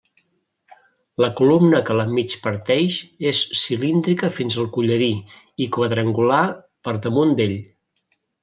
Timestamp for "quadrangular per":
5.79-6.99